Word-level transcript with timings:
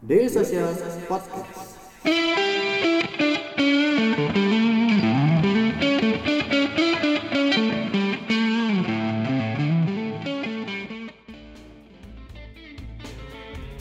Daily 0.00 0.32
Social 0.32 0.72
Podcast. 1.04 1.76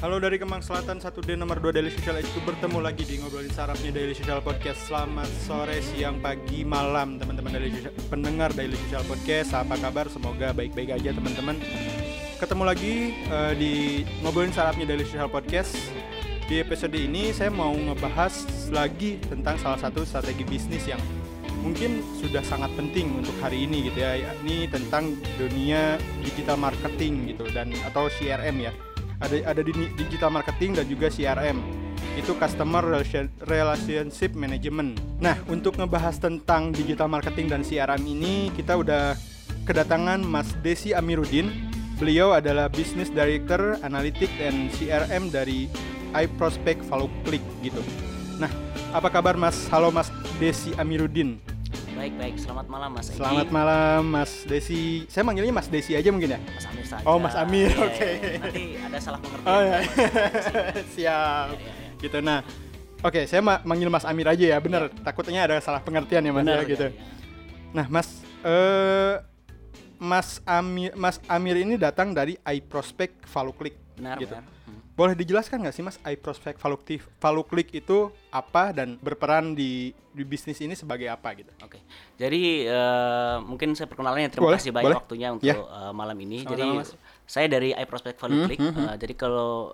Halo 0.03 0.19
dari 0.19 0.35
Kemang 0.35 0.59
Selatan 0.59 0.99
1D 0.99 1.39
nomor 1.39 1.63
2 1.63 1.71
Daily 1.71 1.87
Social 1.87 2.19
itu 2.19 2.43
bertemu 2.43 2.83
lagi 2.83 3.07
di 3.07 3.23
ngobrolin 3.23 3.55
sarafnya 3.55 3.95
Daily 3.95 4.11
Social 4.11 4.43
Podcast. 4.43 4.91
Selamat 4.91 5.31
sore, 5.47 5.79
siang, 5.79 6.19
pagi, 6.19 6.67
malam 6.67 7.15
teman-teman 7.15 7.55
Daily 7.55 7.71
Social, 7.79 7.95
pendengar 8.11 8.51
Daily 8.51 8.75
Social 8.75 9.07
Podcast. 9.07 9.55
Apa 9.55 9.79
kabar? 9.79 10.11
Semoga 10.11 10.51
baik-baik 10.51 10.99
aja 10.99 11.15
teman-teman. 11.15 11.63
Ketemu 12.43 12.63
lagi 12.67 13.15
eh, 13.15 13.53
di 13.55 13.71
ngobrolin 14.19 14.51
sarafnya 14.51 14.83
Daily 14.83 15.07
Social 15.07 15.31
Podcast. 15.31 15.98
Di 16.49 16.65
episode 16.65 16.97
ini 16.97 17.29
saya 17.29 17.53
mau 17.53 17.69
ngebahas 17.69 18.33
lagi 18.73 19.21
tentang 19.21 19.53
salah 19.61 19.77
satu 19.77 20.01
strategi 20.01 20.41
bisnis 20.41 20.81
yang 20.89 20.97
mungkin 21.61 22.01
sudah 22.17 22.41
sangat 22.41 22.73
penting 22.73 23.21
untuk 23.21 23.37
hari 23.37 23.69
ini 23.69 23.85
gitu 23.85 24.01
ya. 24.01 24.17
Ini 24.17 24.65
tentang 24.73 25.13
dunia 25.37 26.01
digital 26.25 26.57
marketing 26.57 27.29
gitu 27.29 27.45
dan 27.53 27.69
atau 27.85 28.09
CRM 28.09 28.65
ya 28.65 28.73
ada 29.21 29.35
ada 29.45 29.61
di 29.61 29.93
digital 29.93 30.33
marketing 30.33 30.73
dan 30.73 30.89
juga 30.89 31.13
CRM 31.13 31.61
itu 32.17 32.33
customer 32.33 32.81
relation, 32.81 33.29
relationship 33.45 34.33
management. 34.33 34.97
Nah, 35.21 35.37
untuk 35.53 35.77
ngebahas 35.77 36.17
tentang 36.17 36.73
digital 36.73 37.13
marketing 37.13 37.45
dan 37.53 37.61
CRM 37.61 38.01
ini 38.01 38.49
kita 38.57 38.73
udah 38.73 39.13
kedatangan 39.69 40.25
Mas 40.25 40.49
Desi 40.65 40.97
Amiruddin. 40.97 41.69
Beliau 42.01 42.33
adalah 42.33 42.71
Business 42.71 43.13
Director 43.13 43.77
Analytics 43.85 44.33
dan 44.39 44.71
CRM 44.71 45.29
dari 45.29 45.67
iProspect 46.13 46.81
Follow 46.85 47.09
Click 47.21 47.43
gitu. 47.59 47.81
Nah, 48.37 48.49
apa 48.89 49.09
kabar 49.09 49.35
Mas? 49.35 49.67
Halo 49.67 49.89
Mas 49.89 50.07
Desi 50.37 50.71
Amiruddin. 50.75 51.37
Baik 51.93 52.15
baik, 52.15 52.35
selamat 52.39 52.65
malam 52.71 52.89
Mas 52.95 53.11
Egi. 53.11 53.19
Selamat 53.19 53.47
malam 53.51 54.01
Mas 54.07 54.31
Desi. 54.47 55.03
Saya 55.05 55.27
manggilnya 55.27 55.51
Mas 55.51 55.67
Desi 55.67 55.93
aja 55.93 56.07
mungkin 56.09 56.31
ya? 56.31 56.39
Mas 56.39 56.63
Amir 56.65 56.85
saja. 56.87 57.03
Oh, 57.03 57.19
Mas 57.19 57.35
Amir, 57.35 57.67
Iya, 57.67 57.83
oke. 57.83 58.07
iya, 58.07 58.15
iya. 58.15 58.39
Nanti 58.39 58.63
ada 58.79 58.97
salah 59.03 59.19
pengertian. 59.19 59.51
Oh 59.51 59.61
ya. 59.61 59.77
Siap. 60.95 61.47
Iya, 61.51 61.59
iya, 61.59 61.71
iya. 61.75 61.91
Gitu. 61.99 62.17
Nah, 62.23 62.39
oke, 63.03 63.21
saya 63.27 63.41
ma- 63.43 63.59
manggil 63.67 63.91
Mas 63.91 64.07
Amir 64.07 64.31
aja 64.31 64.45
ya. 64.47 64.57
Bener. 64.57 64.87
Takutnya 65.03 65.43
ada 65.43 65.59
salah 65.59 65.83
pengertian 65.83 66.23
ya 66.23 66.31
Mas 66.31 66.47
Benar, 66.47 66.63
ya, 66.63 66.71
gitu. 66.71 66.87
iya, 66.87 66.95
iya. 66.95 67.75
Nah, 67.75 67.85
Mas 67.91 68.07
eh 68.39 69.15
Mas 69.99 70.39
Amir 70.47 70.95
Mas 70.95 71.19
Amir 71.27 71.59
ini 71.59 71.75
datang 71.75 72.15
dari 72.15 72.39
iProspect 72.39 73.27
Follow 73.27 73.51
Click. 73.51 73.75
Benar, 73.99 74.15
gitu. 74.17 74.31
benar. 74.31 74.47
Hmm. 74.99 75.07
Boleh 75.07 75.15
dijelaskan 75.15 75.63
nggak 75.63 75.71
sih 75.71 75.79
Mas 75.79 75.95
iProspect 76.03 76.59
Follow 77.15 77.43
Click 77.45 77.71
itu 77.71 77.97
apa 78.29 78.69
dan 78.69 78.99
berperan 78.99 79.55
di 79.55 79.71
di 80.09 80.23
bisnis 80.23 80.59
ini 80.59 80.73
sebagai 80.73 81.07
apa 81.07 81.31
gitu? 81.33 81.47
Oke. 81.59 81.79
Jadi 82.15 82.67
eh, 82.67 83.35
mungkin 83.39 83.71
saya 83.71 83.87
perkenalannya 83.87 84.27
terima 84.27 84.51
Boleh, 84.51 84.59
kasih 84.59 84.71
banyak 84.71 84.85
boleh. 84.85 84.99
waktunya 84.99 85.27
untuk 85.31 85.47
Ya. 85.47 85.55
eh, 85.55 85.93
malam 85.93 86.17
ini. 86.19 86.43
Jadi 86.43 86.67
Mas. 86.75 86.91
saya 87.23 87.47
dari 87.47 87.71
iProspect 87.71 88.17
Value 88.17 88.35
Hmm, 88.35 88.45
Click. 88.45 88.59
hmm, 88.59 88.75
Eh, 88.81 88.95
jadi 88.97 89.13
kalau 89.15 89.71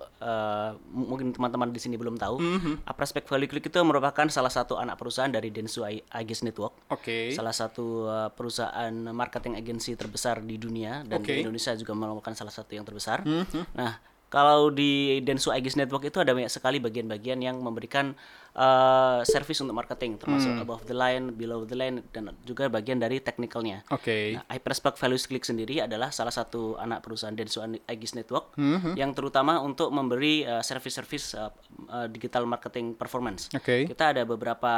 m- 0.86 1.06
mungkin 1.08 1.32
teman-teman 1.32 1.68
di 1.68 1.80
sini 1.80 1.96
belum 1.96 2.14
tahu, 2.14 2.36
Mhm. 2.36 2.86
iProspect 2.86 3.26
Value 3.26 3.48
Click 3.48 3.66
itu 3.66 3.78
merupakan 3.80 4.28
salah 4.28 4.48
satu 4.48 4.76
anak 4.76 4.94
perusahaan 4.94 5.26
dari 5.28 5.50
Densu 5.50 5.82
Aegis 5.82 6.40
Network. 6.40 6.76
Oke. 6.86 7.32
Salah 7.32 7.50
satu 7.50 8.06
uh, 8.06 8.28
perusahaan 8.30 8.92
marketing 9.10 9.56
agency 9.56 9.92
terbesar 9.92 10.38
di 10.40 10.54
dunia 10.56 11.02
dan 11.02 11.18
Oke. 11.18 11.32
di 11.32 11.42
Indonesia 11.42 11.72
juga 11.72 11.92
merupakan 11.92 12.30
salah 12.32 12.52
satu 12.52 12.70
yang 12.70 12.84
terbesar. 12.84 13.24
Mhm. 13.24 13.72
Nah, 13.74 13.98
kalau 14.36 14.68
di 14.68 14.92
Densu 15.24 15.48
Aegis 15.48 15.80
Network 15.80 16.04
itu 16.04 16.20
ada 16.20 16.36
banyak 16.36 16.52
sekali 16.52 16.76
bagian-bagian 16.76 17.40
yang 17.40 17.56
memberikan 17.56 18.12
uh, 18.52 19.24
service 19.24 19.64
untuk 19.64 19.72
marketing, 19.72 20.20
termasuk 20.20 20.52
Hmm. 20.52 20.60
above 20.60 20.84
the 20.84 20.92
line, 20.92 21.32
below 21.32 21.64
the 21.64 21.72
line, 21.72 22.04
dan 22.12 22.28
juga 22.44 22.68
bagian 22.68 22.96
dari 22.96 23.16
technicalnya. 23.18 23.80
Oke. 23.88 24.36
Nah, 24.36 24.44
Hyperspark 24.46 24.96
Values 24.96 25.24
Click 25.24 25.40
sendiri 25.42 25.80
adalah 25.80 26.12
salah 26.12 26.30
satu 26.30 26.76
anak 26.76 27.00
perusahaan 27.00 27.32
Densu 27.32 27.64
Aegis 27.64 28.12
Network 28.12 28.52
Mhm. 28.54 28.92
yang 28.94 29.10
terutama 29.10 29.56
untuk 29.58 29.88
memberi 29.88 30.44
uh, 30.44 30.60
service-service 30.60 31.32
uh, 31.32 31.48
uh, 31.88 32.06
digital 32.06 32.44
marketing 32.44 32.92
performance. 32.92 33.48
Oke. 33.52 33.88
Kita 33.88 34.12
ada 34.12 34.22
beberapa 34.22 34.72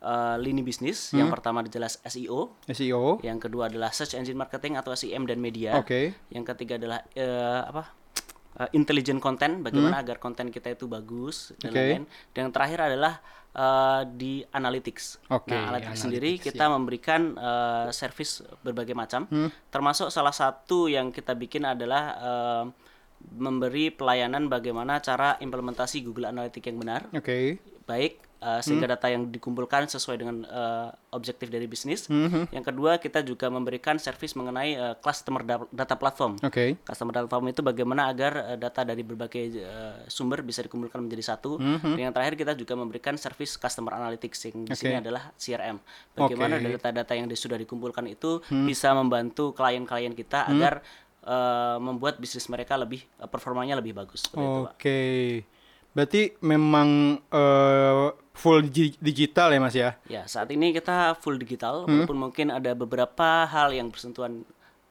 uh, 0.00 0.36
lini 0.36 0.60
bisnis. 0.60 1.08
Hmm. 1.08 1.24
Yang 1.24 1.28
pertama 1.32 1.64
jelas 1.64 1.96
SEO, 2.04 2.52
SEO. 2.68 3.16
yang 3.20 3.40
kedua 3.40 3.72
adalah 3.72 3.88
search 3.90 4.12
engine 4.12 4.36
marketing 4.36 4.76
atau 4.76 4.92
SEM 4.92 5.24
dan 5.24 5.40
media. 5.40 5.72
Oke. 5.74 6.12
Yang 6.28 6.44
ketiga 6.52 6.76
adalah 6.76 7.00
eh, 7.12 7.62
apa? 7.64 8.03
Eh, 8.54 8.70
intelligent 8.78 9.18
content, 9.18 9.66
bagaimana 9.66 9.98
Hmm. 9.98 10.04
agar 10.06 10.22
konten 10.22 10.46
kita 10.54 10.70
itu 10.70 10.86
bagus 10.86 11.50
dan 11.58 11.74
Oke. 11.74 11.78
lain-lain. 11.82 12.06
Dan 12.30 12.40
yang 12.46 12.54
terakhir 12.54 12.80
adalah 12.86 13.18
eh, 13.54 14.02
di 14.10 14.42
analytics. 14.50 15.30
Oke, 15.30 15.54
nah, 15.54 15.70
analytics 15.70 15.98
sendiri 16.02 16.30
analytics, 16.34 16.46
kita 16.50 16.64
memberikan 16.74 17.20
eh, 17.38 17.86
service 17.94 18.42
berbagai 18.62 18.98
macam. 18.98 19.30
Hmm. 19.30 19.46
Termasuk 19.70 20.10
salah 20.10 20.34
satu 20.34 20.90
yang 20.90 21.14
kita 21.14 21.38
bikin 21.38 21.62
adalah 21.62 22.02
eh, 22.18 22.64
memberi 23.38 23.94
pelayanan 23.94 24.50
bagaimana 24.50 24.98
cara 24.98 25.38
implementasi 25.38 26.02
Google 26.02 26.28
Analytics 26.28 26.66
yang 26.66 26.78
benar 26.82 27.02
Oke. 27.14 27.56
baik 27.86 28.20
uh, 28.44 28.60
sehingga 28.60 28.84
data 28.84 29.08
yang 29.08 29.32
dikumpulkan 29.32 29.88
sesuai 29.88 30.16
dengan 30.20 30.44
uh, 30.44 30.92
objektif 31.16 31.48
dari 31.48 31.64
bisnis. 31.64 32.04
Yang 32.52 32.64
kedua 32.68 33.00
kita 33.00 33.24
juga 33.24 33.48
memberikan 33.48 33.96
service 33.96 34.36
mengenai 34.36 34.76
uh, 34.76 34.94
customer 35.00 35.40
da- 35.40 35.68
data 35.72 35.96
platform. 35.96 36.36
Oke. 36.44 36.76
Customer 36.84 37.12
data 37.16 37.24
platform 37.24 37.48
itu 37.48 37.64
bagaimana 37.64 38.12
agar 38.12 38.32
uh, 38.54 38.58
data 38.60 38.84
dari 38.84 39.00
berbagai 39.00 39.44
uh, 39.64 40.04
sumber 40.06 40.44
bisa 40.44 40.60
dikumpulkan 40.60 41.00
menjadi 41.00 41.34
satu. 41.34 41.56
Dan 41.56 42.10
yang 42.10 42.14
terakhir 42.14 42.36
kita 42.36 42.52
juga 42.52 42.76
memberikan 42.76 43.16
service 43.16 43.56
customer 43.56 43.96
analytics 43.96 44.52
yang 44.52 44.68
di 44.68 44.76
sini 44.76 45.00
Oke. 45.00 45.02
adalah 45.08 45.22
CRM. 45.40 45.76
Bagaimana 46.12 46.60
Oke. 46.60 46.76
data-data 46.76 47.12
yang 47.16 47.26
sudah 47.34 47.56
dikumpulkan 47.56 48.04
itu 48.06 48.44
bisa 48.50 48.92
membantu 48.92 49.56
klien-klien 49.56 50.12
kita 50.12 50.46
agar 50.50 50.84
uh, 51.24 51.80
membuat 51.80 52.20
bisnis 52.20 52.46
mereka 52.52 52.76
lebih 52.76 53.02
uh, 53.18 53.28
performanya 53.28 53.78
lebih 53.80 53.96
bagus. 53.96 54.28
Itu. 54.28 54.68
Oke. 54.68 55.00
Berarti 55.94 56.34
memang 56.42 57.22
eh, 57.30 58.06
full 58.34 58.66
digi- 58.66 58.98
digital 58.98 59.48
ya 59.48 59.60
Mas 59.62 59.72
ya? 59.72 59.94
Ya, 60.10 60.22
saat 60.26 60.50
ini 60.50 60.74
kita 60.74 61.14
full 61.22 61.38
digital, 61.38 61.86
walaupun 61.86 62.18
mungkin 62.18 62.50
ada 62.50 62.74
beberapa 62.74 63.46
hal 63.46 63.70
yang 63.70 63.88
bersentuhan 63.88 64.42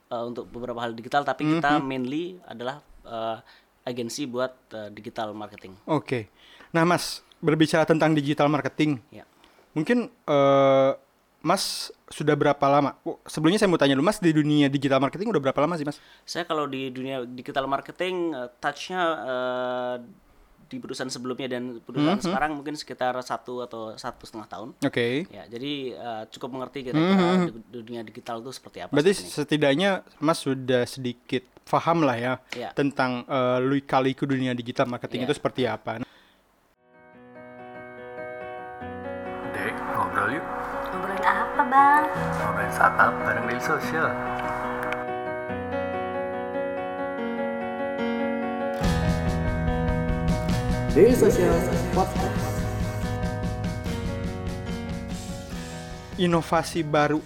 uh, 0.08 0.24
untuk 0.24 0.48
beberapa 0.48 0.80
hal 0.80 0.96
digital, 0.96 1.22
tapi 1.22 1.46
kita 1.46 1.78
mainly 1.78 2.40
adalah 2.48 2.80
uh, 3.04 3.44
agensi 3.84 4.24
buat 4.24 4.56
uh, 4.72 4.88
digital 4.90 5.36
marketing. 5.36 5.76
Oke. 5.84 6.31
Nah, 6.72 6.88
Mas, 6.88 7.20
berbicara 7.44 7.84
tentang 7.84 8.16
digital 8.16 8.48
marketing, 8.48 9.04
Ya. 9.12 9.28
mungkin 9.75 10.08
eh, 10.08 10.92
Mas 11.44 11.92
sudah 12.08 12.40
berapa 12.40 12.64
lama? 12.72 12.96
Oh, 13.04 13.20
sebelumnya 13.28 13.60
saya 13.60 13.68
mau 13.68 13.75
tanya 13.75 14.00
dulu, 14.00 14.08
Mas 14.08 14.24
di 14.24 14.31
dunia 14.31 14.72
digital 14.72 15.04
marketing 15.04 15.28
udah 15.28 15.44
berapa 15.44 15.60
lama 15.60 15.75
sih, 15.75 15.84
Mas? 15.84 16.00
Saya 16.24 16.48
kalau 16.48 16.64
di 16.72 16.88
dunia 16.88 17.28
digital 17.28 17.68
marketing 17.68 18.31
uh, 18.31 18.48
touch-nya 18.64 19.02
uh, 19.04 19.96
di 20.74 20.82
perusahaan 20.82 21.08
sebelumnya 21.08 21.48
dan 21.48 21.78
perusahaan 21.80 22.18
sekarang 22.18 22.58
mungkin 22.58 22.74
sekitar 22.74 23.14
satu 23.22 23.62
atau 23.62 23.94
satu 23.94 24.26
setengah 24.26 24.50
tahun. 24.50 24.70
Oke. 24.82 25.30
Ya, 25.30 25.46
jadi 25.46 25.74
uh, 25.94 26.24
cukup 26.28 26.50
mengerti 26.52 26.84
kira-kira 26.84 27.46
di- 27.46 27.62
dunia 27.70 28.02
digital 28.02 28.42
itu 28.42 28.50
seperti 28.50 28.82
apa. 28.82 28.90
Berarti 28.90 29.14
setidaknya 29.14 30.02
Mas 30.18 30.42
sudah 30.42 30.84
sedikit 30.84 31.46
paham 31.64 32.02
lah 32.02 32.18
ya 32.18 32.34
Ya. 32.52 32.70
tentang 32.74 33.24
eh, 33.24 33.60
lika-liku 33.64 34.28
dunia 34.28 34.52
digital 34.52 34.84
marketing 34.84 35.24
Ya. 35.24 35.26
itu 35.26 35.34
seperti 35.34 35.64
apa. 35.64 36.04
Dek, 39.54 39.76
ngobrol 39.96 40.30
yuk. 40.34 40.46
Ngobrolin 40.92 41.24
apa 41.24 41.62
bang? 41.64 42.04
Ngobrolin 42.42 42.72
startup 42.72 43.14
bareng 43.22 43.46
Daily 43.48 43.64
Social. 43.64 44.08
Daily 50.94 51.18
Social 51.18 51.58
Podcast. 51.98 52.54
Inovasi 56.22 56.86
baru 56.86 57.18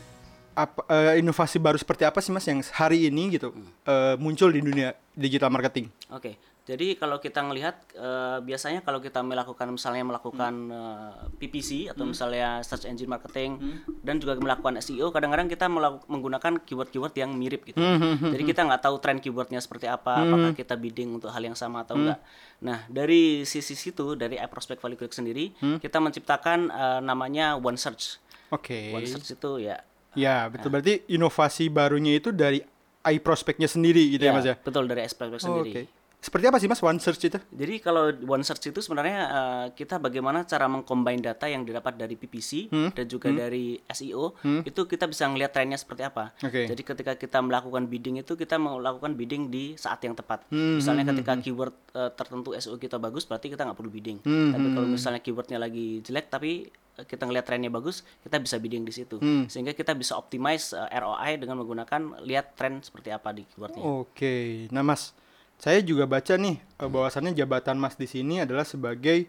apa 0.55 0.87
eh, 0.87 1.19
inovasi 1.19 1.59
baru 1.59 1.75
seperti 1.75 2.07
apa 2.07 2.23
sih 2.23 2.31
Mas 2.31 2.47
yang 2.47 2.63
hari 2.63 3.11
ini 3.11 3.35
gitu 3.35 3.51
eh, 3.83 4.15
muncul 4.23 4.55
di 4.55 4.63
dunia 4.63 4.95
digital 5.11 5.51
marketing? 5.51 5.91
Oke, 6.07 6.39
jadi 6.67 6.99
kalau 6.99 7.17
kita 7.17 7.39
melihat 7.41 7.79
eh, 7.95 8.43
biasanya 8.43 8.83
kalau 8.83 8.99
kita 8.99 9.23
melakukan 9.23 9.71
misalnya 9.71 10.03
melakukan 10.03 10.53
eh, 10.67 11.11
PPC 11.39 11.87
atau 11.89 12.03
misalnya 12.03 12.59
search 12.59 12.83
engine 12.83 13.07
marketing 13.07 13.55
dan 14.03 14.19
juga 14.19 14.35
melakukan 14.35 14.75
SEO, 14.77 15.09
kadang-kadang 15.09 15.47
kita 15.47 15.71
menggunakan 16.05 16.59
keyword-keyword 16.61 17.15
yang 17.15 17.31
mirip 17.31 17.63
gitu. 17.63 17.79
Jadi 17.79 18.43
kita 18.43 18.67
nggak 18.67 18.83
tahu 18.83 18.99
tren 18.99 19.17
keywordnya 19.17 19.63
seperti 19.63 19.87
apa, 19.87 20.27
apakah 20.27 20.51
kita 20.51 20.75
bidding 20.75 21.15
untuk 21.15 21.31
hal 21.31 21.39
yang 21.39 21.55
sama 21.55 21.87
atau 21.87 21.95
enggak. 21.95 22.19
Nah 22.59 22.83
dari 22.91 23.47
sisi 23.47 23.73
situ 23.73 24.19
dari 24.19 24.35
iProspect 24.35 24.83
Value 24.83 24.99
Click 24.99 25.15
sendiri, 25.15 25.55
kita 25.79 26.03
menciptakan 26.03 26.67
eh, 26.67 26.99
namanya 26.99 27.55
One 27.55 27.79
Search. 27.79 28.19
Oke. 28.51 28.91
One 28.91 29.07
Search 29.07 29.31
itu 29.31 29.63
ya 29.63 29.79
Ya, 30.17 30.49
betul. 30.49 30.73
Berarti 30.73 31.05
inovasi 31.13 31.69
barunya 31.69 32.17
itu 32.17 32.33
dari 32.33 32.57
iProspect-nya 33.05 33.69
sendiri 33.69 34.01
gitu 34.09 34.25
ya, 34.25 34.33
Mas 34.33 34.49
ya? 34.49 34.57
betul 34.57 34.89
dari 34.89 35.05
iProspect 35.05 35.45
Oh, 35.45 35.61
sendiri. 35.61 35.69
Oke. 35.71 35.81
Seperti 36.17 36.49
apa 36.49 36.57
sih 36.57 36.65
Mas 36.65 36.81
One 36.81 36.97
Search 36.97 37.23
itu? 37.23 37.39
Jadi 37.39 37.79
kalau 37.79 38.09
One 38.25 38.41
Search 38.41 38.67
itu 38.67 38.79
sebenarnya 38.79 39.19
eh, 39.23 39.65
kita 39.71 39.95
bagaimana 39.95 40.43
cara 40.43 40.65
mengcombine 40.65 41.21
data 41.21 41.45
yang 41.45 41.63
didapat 41.63 41.95
dari 41.95 42.13
PPC 42.13 42.67
Hmm. 42.67 42.89
dan 42.91 43.05
juga 43.05 43.29
dari 43.29 43.77
SEO 43.87 44.35
itu 44.61 44.81
kita 44.83 45.05
bisa 45.05 45.23
ngelihat 45.25 45.51
trennya 45.51 45.77
seperti 45.77 46.03
apa. 46.03 46.33
Oke. 46.41 46.67
Jadi 46.67 46.81
ketika 46.81 47.13
kita 47.13 47.39
melakukan 47.39 47.85
bidding 47.85 48.17
itu 48.17 48.33
kita 48.33 48.57
melakukan 48.57 49.13
bidding 49.13 49.47
di 49.47 49.73
saat 49.75 50.01
yang 50.01 50.13
tepat. 50.13 50.43
Hmm, 50.49 50.77
Misalnya 50.77 51.07
ketika 51.07 51.37
keyword 51.37 51.75
eh, 51.93 52.11
tertentu 52.11 52.51
SEO 52.53 52.75
kita 52.75 52.97
bagus 52.97 53.23
berarti 53.23 53.47
kita 53.47 53.63
nggak 53.63 53.77
perlu 53.77 53.89
bidding. 53.89 54.17
Hmm, 54.19 54.51
Tapi 54.51 54.67
kalau 54.73 54.87
misalnya 54.89 55.21
keywordnya 55.21 55.57
lagi 55.57 56.01
jelek 56.01 56.27
tapi 56.27 56.67
eh, 56.67 57.05
kita 57.05 57.23
ngelihat 57.23 57.45
trennya 57.45 57.69
bagus, 57.69 58.01
kita 58.19 58.35
bisa 58.37 58.57
bidding 58.57 58.83
di 58.83 58.91
situ. 58.91 59.15
Hmm. 59.17 59.45
Sehingga 59.45 59.71
kita 59.71 59.93
bisa 59.93 60.13
optimize 60.13 60.73
eh, 60.73 60.97
ROI 60.97 61.37
dengan 61.37 61.61
menggunakan 61.61 62.19
lihat 62.19 62.53
tren 62.53 62.81
seperti 62.81 63.09
apa 63.09 63.31
di 63.31 63.45
keywordnya. 63.45 63.79
Oke, 63.79 64.65
nah 64.69 64.81
Mas, 64.81 65.13
saya 65.57 65.81
juga 65.81 66.05
baca 66.05 66.33
nih 66.33 66.55
eh, 66.57 66.85
bahwasannya 66.85 67.33
jabatan 67.33 67.75
Mas 67.75 67.93
di 67.93 68.05
sini 68.05 68.39
adalah 68.39 68.63
sebagai 68.63 69.25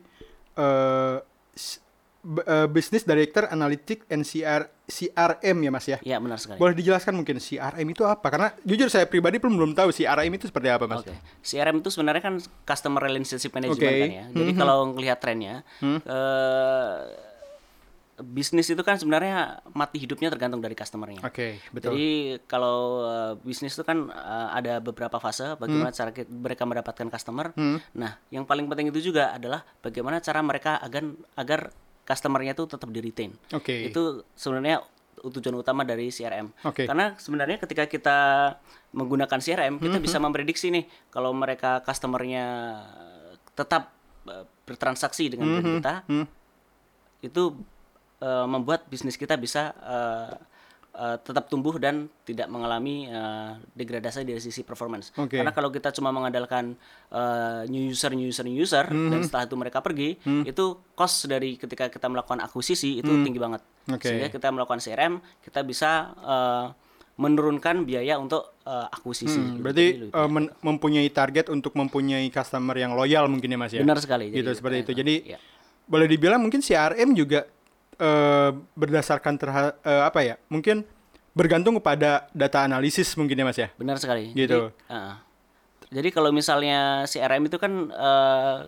eh, 0.55 1.17
b- 2.19 2.45
eh, 2.45 2.69
Business 2.69 3.03
Director 3.03 3.49
Analytics 3.49 4.05
and 4.09 4.23
CR, 4.23 4.63
CRM 4.85 5.57
ya 5.63 5.71
Mas 5.71 5.87
ya. 5.87 5.99
Iya 6.01 6.17
benar 6.19 6.37
sekali. 6.37 6.59
Boleh 6.59 6.75
dijelaskan 6.75 7.15
mungkin 7.15 7.39
CRM 7.39 7.87
itu 7.87 8.05
apa? 8.05 8.27
Karena 8.29 8.49
jujur 8.61 8.89
saya 8.89 9.05
pribadi 9.05 9.39
pun 9.39 9.53
belum 9.53 9.73
tahu 9.73 9.89
CRM 9.89 10.33
itu 10.33 10.49
seperti 10.49 10.69
apa 10.69 10.85
Mas. 10.85 11.01
Oke, 11.01 11.15
CRM 11.41 11.81
itu 11.81 11.89
sebenarnya 11.89 12.23
kan 12.23 12.35
customer 12.65 13.01
relationship 13.01 13.53
management 13.53 13.81
Oke. 13.81 14.03
kan 14.03 14.11
ya. 14.11 14.27
Jadi 14.35 14.53
kalau 14.55 14.93
ngelihat 14.93 15.19
trennya, 15.21 15.65
eh, 15.81 16.97
bisnis 18.21 18.67
itu 18.67 18.83
kan 18.83 18.95
sebenarnya 18.95 19.63
mati 19.71 19.99
hidupnya 19.99 20.27
tergantung 20.29 20.59
dari 20.59 20.75
customernya. 20.75 21.23
Oke, 21.23 21.63
betul. 21.71 21.95
Jadi 21.95 22.09
kalau 22.45 22.79
eh, 23.05 23.33
bisnis 23.41 23.73
itu 23.73 23.83
kan 23.83 24.07
eh, 24.07 24.49
ada 24.53 24.79
beberapa 24.79 25.17
fase 25.17 25.55
bagaimana 25.55 25.91
cara 25.91 26.11
ki- 26.11 26.27
mereka 26.27 26.63
mendapatkan 26.63 27.07
customer. 27.09 27.55
Nah, 27.95 28.19
yang 28.29 28.43
paling 28.43 28.67
penting 28.67 28.91
itu 28.91 29.01
juga 29.05 29.33
adalah 29.33 29.63
bagaimana 29.79 30.19
cara 30.19 30.41
mereka 30.41 30.77
agar 30.79 31.07
agar 31.35 31.61
customernya 32.03 32.53
itu 32.53 32.65
tetap 32.65 32.89
di 32.89 32.99
retain. 32.99 33.31
Oke. 33.51 33.87
Itu 33.87 34.27
sebenarnya 34.33 34.83
tujuan 35.19 35.57
utama 35.57 35.83
dari 35.83 36.09
CRM. 36.09 36.51
Oke. 36.65 36.87
Karena 36.87 37.15
sebenarnya 37.15 37.59
ketika 37.59 37.85
kita 37.85 38.19
menggunakan 38.91 39.39
CRM, 39.39 39.79
kita 39.79 39.99
bisa 40.01 40.19
memprediksi 40.19 40.71
nih 40.71 40.85
kalau 41.09 41.31
mereka 41.31 41.83
customernya 41.83 42.47
tetap 43.53 43.95
eh, 44.27 44.43
bertransaksi 44.65 45.31
dengan 45.31 45.47
brand 45.55 45.71
kita, 45.77 45.95
itu 47.21 47.43
eh, 48.19 48.47
membuat 48.47 48.87
bisnis 48.87 49.15
kita 49.15 49.35
bisa 49.35 49.71
eh, 49.79 50.35
eh, 50.95 51.17
tetap 51.23 51.47
tumbuh 51.47 51.79
dan 51.79 52.11
tidak 52.23 52.51
mengalami 52.51 53.07
eh, 53.07 53.53
degradasi 53.73 54.27
dari 54.27 54.43
sisi 54.43 54.63
performance. 54.63 55.15
Oke. 55.15 55.39
Karena 55.39 55.55
kalau 55.55 55.71
kita 55.71 55.95
cuma 55.95 56.11
mengandalkan 56.11 56.75
eh, 57.11 57.63
new 57.71 57.91
user, 57.91 58.13
new 58.13 58.27
user, 58.27 58.45
new 58.45 58.59
user, 58.59 58.87
dan 58.87 59.21
setelah 59.23 59.47
itu 59.47 59.57
mereka 59.57 59.79
pergi, 59.81 60.19
itu 60.43 60.65
cost 60.93 61.27
dari 61.27 61.55
ketika 61.55 61.87
kita 61.87 62.07
melakukan 62.11 62.43
akuisisi 62.43 62.99
itu 62.99 63.11
tinggi 63.23 63.39
banget. 63.39 63.63
Oke. 63.89 64.11
Sehingga 64.11 64.29
kita 64.29 64.51
melakukan 64.51 64.83
CRM, 64.83 65.23
kita 65.41 65.63
bisa 65.63 65.91
eh, 66.19 66.67
menurunkan 67.19 67.83
biaya 67.83 68.15
untuk 68.15 68.55
eh, 68.63 68.95
akuisisi. 68.95 69.43
Hmm, 69.43 69.59
berarti 69.59 70.07
eh, 70.07 70.29
men- 70.31 70.55
mempunyai 70.63 71.11
target 71.11 71.51
untuk 71.51 71.75
mempunyai 71.75 72.31
customer 72.31 72.79
yang 72.79 72.95
loyal 72.95 73.27
mungkin 73.27 73.51
ya 73.51 73.59
Mas 73.59 73.75
ya. 73.75 73.83
benar 73.83 73.99
sekali. 73.99 74.31
Gitu 74.31 74.47
Jadi, 74.47 74.55
seperti 74.55 74.77
itu. 74.87 74.93
Jadi 74.95 75.15
iya. 75.35 75.39
boleh 75.91 76.07
dibilang 76.07 76.39
mungkin 76.39 76.63
CRM 76.63 77.19
juga 77.19 77.43
eh, 77.99 78.51
berdasarkan 78.79 79.35
terha- 79.37 79.77
eh, 79.83 80.03
apa 80.07 80.21
ya? 80.23 80.35
Mungkin 80.49 80.87
bergantung 81.35 81.79
kepada 81.79 82.27
data 82.35 82.67
analisis 82.67 83.15
mungkin 83.15 83.39
ya 83.39 83.45
Mas 83.47 83.59
ya. 83.59 83.69
Benar 83.79 84.03
sekali. 84.03 84.35
Gitu. 84.35 84.75
Jadi, 84.75 84.91
uh, 84.91 85.15
jadi 85.95 86.09
kalau 86.11 86.35
misalnya 86.35 87.07
CRM 87.07 87.47
itu 87.47 87.57
kan 87.63 87.73
uh, 87.95 88.67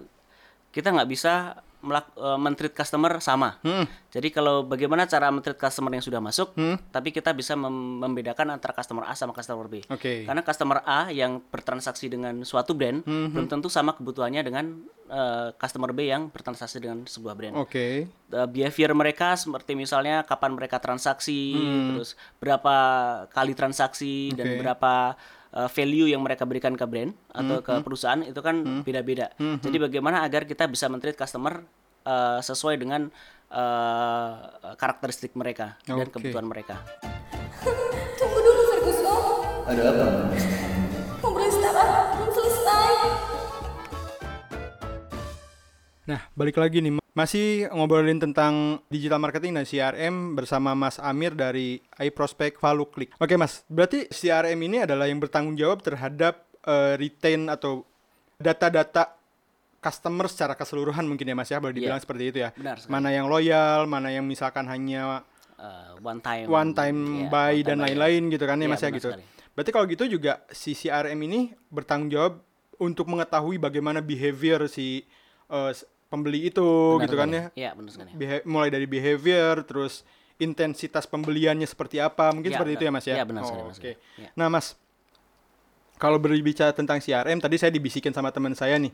kita 0.70 0.94
nggak 0.94 1.10
bisa 1.10 1.58
melak- 1.80 2.12
uh, 2.14 2.36
men-treat 2.36 2.70
customer 2.70 3.18
sama. 3.18 3.56
Hmm. 3.60 3.84
Jadi 4.08 4.28
kalau 4.28 4.62
bagaimana 4.62 5.04
cara 5.04 5.28
men-treat 5.28 5.56
customer 5.56 5.90
yang 5.90 6.00
sudah 6.00 6.18
masuk, 6.18 6.52
tapi 6.88 7.08
kita 7.08 7.30
bisa 7.30 7.54
mem- 7.54 7.72
membedakan 8.00 8.50
antara 8.50 8.72
customer 8.72 9.04
A 9.04 9.12
sama 9.12 9.30
customer 9.30 9.64
B. 9.64 9.80
Oke. 9.86 10.24
Karena 10.24 10.40
customer 10.40 10.82
A 10.82 11.08
yang 11.08 11.40
bertransaksi 11.42 12.06
dengan 12.06 12.42
suatu 12.42 12.72
brand 12.72 13.00
Hmm, 13.00 13.30
belum 13.30 13.46
tentu 13.46 13.66
sama 13.66 13.92
kebutuhannya 13.92 14.42
dengan 14.42 14.64
uh, 15.06 15.54
customer 15.54 15.90
B 15.90 16.06
yang 16.06 16.26
bertransaksi 16.26 16.78
dengan 16.78 17.04
sebuah 17.04 17.32
brand 17.32 17.54
Oke. 17.56 18.06
uh, 18.30 18.44
behavior 18.44 18.92
mereka 18.92 19.34
seperti 19.34 19.72
misalnya 19.72 20.22
kapan 20.22 20.52
mereka 20.52 20.76
transaksi, 20.76 21.54
terus 21.90 22.12
berapa 22.36 22.74
kali 23.26 23.52
transaksi 23.52 24.30
dan 24.30 24.46
Hmm. 24.46 24.52
Oke. 24.52 24.60
berapa 24.60 24.94
uh, 25.54 25.68
value 25.70 26.10
yang 26.10 26.22
mereka 26.22 26.46
berikan 26.46 26.74
ke 26.78 26.84
brand 26.86 27.12
atau 27.30 27.62
ke 27.62 27.72
perusahaan 27.82 28.20
itu 28.22 28.38
kan 28.42 28.82
beda-beda. 28.86 29.32
Jadi 29.38 29.76
bagaimana 29.80 30.22
agar 30.22 30.46
kita 30.46 30.66
bisa 30.70 30.86
men-treat 30.86 31.18
customer 31.18 31.64
uh, 32.06 32.38
sesuai 32.38 32.78
dengan 32.78 33.10
uh, 33.50 34.32
karakteristik 34.78 35.34
mereka 35.34 35.80
dan 35.86 36.06
Oke. 36.06 36.18
kebutuhan 36.20 36.46
mereka. 36.46 36.78
Tunggu 38.16 38.38
dulu 38.38 38.62
Ferguson. 38.70 39.22
Ada 39.66 39.82
apa? 39.90 40.06
Startup 41.50 42.14
belum 42.14 42.30
selesai. 42.30 42.94
Nah, 46.06 46.20
balik 46.38 46.62
lagi 46.62 46.78
nih 46.78 46.99
masih 47.20 47.46
ngobrolin 47.68 48.16
tentang 48.16 48.80
digital 48.88 49.18
marketing 49.18 49.52
dan 49.52 49.64
CRM 49.64 50.14
bersama 50.32 50.72
Mas 50.72 50.96
Amir 50.98 51.32
dari 51.32 51.68
iProspect 51.94 52.56
Value 52.56 52.88
Click. 52.88 53.10
Oke, 53.14 53.36
Mas. 53.36 53.60
Berarti 53.66 54.08
CRM 54.08 54.56
ini 54.58 54.80
adalah 54.80 55.04
yang 55.04 55.18
bertanggung 55.18 55.52
jawab 55.54 55.80
terhadap 55.80 56.40
eh, 56.62 56.96
retain 56.96 57.44
atau 57.46 57.84
data-data 58.36 59.12
customer 59.78 60.26
secara 60.26 60.52
keseluruhan 60.54 61.04
mungkin 61.04 61.24
ya 61.24 61.32
Mas 61.34 61.48
ya 61.48 61.56
boleh 61.56 61.72
dibilang 61.72 61.96
Iya. 61.96 62.04
seperti 62.04 62.24
itu 62.26 62.38
ya. 62.38 62.50
Benar 62.52 62.76
sekali. 62.78 62.92
Mana 62.94 63.08
yang 63.10 63.26
loyal, 63.26 63.84
mana 63.84 64.08
yang 64.08 64.24
misalkan 64.24 64.64
hanya 64.64 65.20
Uh, 65.60 65.92
one 66.00 66.24
time 66.24 66.48
one 66.48 66.72
time 66.72 66.96
Iya, 66.96 67.28
buy 67.28 67.52
one 67.52 67.60
time 67.60 67.68
dan 67.68 67.76
buy. 67.76 67.84
lain-lain 67.84 68.22
gitu 68.32 68.44
kan 68.44 68.56
ya 68.56 68.64
Iya, 68.64 68.72
Mas 68.72 68.80
ya 68.80 68.88
gitu. 68.90 69.08
sekali. 69.12 69.24
Berarti 69.52 69.70
kalau 69.70 69.86
gitu 69.86 70.04
juga 70.08 70.32
si 70.48 70.72
CRM 70.72 71.20
ini 71.20 71.40
bertanggung 71.68 72.08
jawab 72.08 72.40
untuk 72.78 73.04
mengetahui 73.04 73.60
bagaimana 73.60 74.00
behavior 74.00 74.64
si 74.66 75.04
s- 75.68 75.84
pembeli 76.10 76.44
itu 76.44 76.66
Benar 76.98 77.06
gitu 77.06 77.14
kan 77.14 77.28
sekali. 77.28 77.38
ya. 77.38 77.44
Iya, 77.56 77.70
benar 77.72 77.90
sekali. 77.94 78.10
Beha- 78.12 78.44
mulai 78.44 78.68
dari 78.68 78.84
behavior 78.84 79.62
terus 79.62 80.02
intensitas 80.36 81.04
pembeliannya 81.04 81.64
seperti 81.64 81.96
apa 81.96 82.34
mungkin 82.34 82.50
Iya, 82.50 82.56
seperti 82.58 82.72
itu 82.74 82.82
ya 82.82 82.90
benar. 82.90 83.00
Mas 83.00 83.06
ya. 83.06 83.14
Iya, 83.14 83.24
benar 83.24 83.42
sekali, 83.44 83.54
Oh, 83.56 83.64
benar 83.64 83.72
Oke. 83.72 83.92
sekali. 83.92 83.96
Iya. 84.18 84.28
Nah 84.34 84.48
Mas, 84.48 84.66
kalau 85.96 86.16
berbicara 86.16 86.72
tentang 86.72 86.98
CRM 86.98 87.38
tadi 87.38 87.56
saya 87.56 87.70
dibisikin 87.70 88.10
sama 88.10 88.28
teman 88.30 88.52
saya 88.52 88.74
nih. 88.74 88.90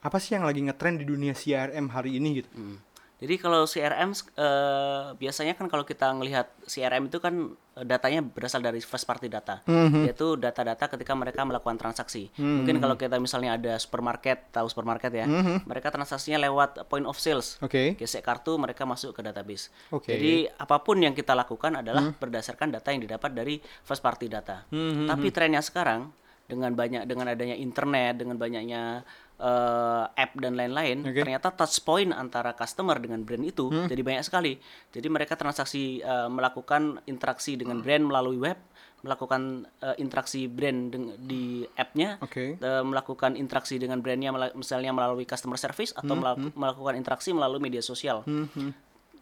Apa 0.00 0.18
sih 0.18 0.32
yang 0.32 0.42
lagi 0.42 0.58
ngetrend 0.60 0.98
di 0.98 1.06
dunia 1.06 1.30
CRM 1.32 1.86
hari 1.88 2.16
ini 2.16 2.40
gitu? 2.40 2.50
Hmm. 2.52 2.78
Jadi 3.22 3.38
kalau 3.38 3.62
CRM 3.64 4.10
eh, 4.34 5.14
biasanya 5.14 5.54
kan 5.54 5.70
kalau 5.70 5.86
kita 5.86 6.10
ngelihat 6.10 6.50
CRM 6.66 7.06
itu 7.06 7.22
kan 7.22 7.54
eh, 7.54 7.86
datanya 7.86 8.18
berasal 8.18 8.58
dari 8.58 8.82
first 8.82 9.06
party 9.06 9.30
data, 9.30 9.62
Mhm. 9.62 10.10
yaitu 10.10 10.34
data-data 10.34 10.90
ketika 10.90 11.14
mereka 11.14 11.46
melakukan 11.46 11.78
transaksi. 11.78 12.34
Mungkin 12.34 12.82
kalau 12.82 12.98
kita 12.98 13.22
misalnya 13.22 13.54
ada 13.54 13.78
supermarket, 13.78 14.50
tahu 14.50 14.66
supermarket 14.66 15.14
ya, 15.14 15.30
Mhm. 15.30 15.70
mereka 15.70 15.94
transaksinya 15.94 16.42
lewat 16.42 16.82
point 16.90 17.06
of 17.06 17.14
sales. 17.14 17.62
Oke. 17.62 17.94
Gesek 17.94 18.26
kartu 18.26 18.58
mereka 18.58 18.82
masuk 18.82 19.14
ke 19.14 19.22
database. 19.22 19.70
Oke. 19.94 20.18
Jadi 20.18 20.50
apa 20.50 20.82
pun 20.82 20.98
yang 20.98 21.14
kita 21.14 21.38
lakukan 21.38 21.78
adalah 21.78 22.10
berdasarkan 22.18 22.74
data 22.74 22.90
yang 22.90 23.06
didapat 23.06 23.30
dari 23.30 23.62
first 23.86 24.02
party 24.02 24.26
data. 24.26 24.66
Tapi 25.06 25.30
trennya 25.30 25.62
sekarang 25.62 26.10
dengan 26.42 26.74
banyak 26.74 27.06
dengan 27.06 27.30
adanya 27.30 27.56
internet, 27.56 28.18
dengan 28.18 28.36
banyaknya 28.36 29.06
eh, 29.42 30.04
app 30.22 30.32
dan 30.38 30.54
lain-lain, 30.54 31.02
Oke. 31.02 31.18
ternyata 31.26 31.50
touch 31.50 31.82
point 31.82 32.14
antara 32.14 32.54
customer 32.54 33.02
dengan 33.02 33.26
brand 33.26 33.42
itu 33.42 33.68
jadi 33.90 34.02
banyak 34.06 34.22
sekali. 34.22 34.54
Jadi 34.94 35.06
mereka 35.10 35.34
transaksi 35.34 35.98
eh, 35.98 36.28
melakukan 36.30 37.02
interaksi 37.10 37.58
dengan 37.58 37.82
brand 37.82 38.06
melalui 38.06 38.38
web, 38.38 38.58
melakukan 39.02 39.66
eh, 39.82 39.96
interaksi 39.98 40.46
brand 40.46 40.94
di 41.18 41.66
app-nya, 41.74 42.22
Oke. 42.22 42.54
eh, 42.56 42.82
melakukan 42.86 43.34
interaksi 43.34 43.82
dengan 43.82 43.98
brandnya 43.98 44.30
misalnya 44.54 44.94
melalui 44.94 45.26
customer 45.26 45.58
service 45.58 45.90
atau 45.92 46.14
melaku- 46.14 46.54
melakukan 46.54 46.94
interaksi 46.94 47.34
melalui 47.34 47.58
media 47.58 47.82
sosial 47.82 48.22